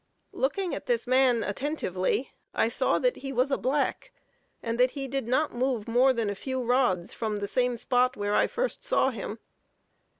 Looking 0.31 0.73
at 0.73 0.87
this 0.87 1.05
man 1.05 1.43
attentively, 1.43 2.31
I 2.55 2.69
saw 2.69 2.97
that 2.97 3.17
he 3.17 3.31
was 3.31 3.51
a 3.51 3.57
black, 3.59 4.11
and 4.63 4.79
that 4.79 4.89
he 4.97 5.07
did 5.07 5.27
not 5.27 5.53
move 5.53 5.87
more 5.87 6.11
than 6.11 6.27
a 6.31 6.33
few 6.33 6.63
rods 6.63 7.13
from 7.13 7.37
the 7.37 7.47
same 7.47 7.77
spot 7.77 8.17
where 8.17 8.33
I 8.33 8.47
first 8.47 8.83
saw 8.83 9.11
him. 9.11 9.37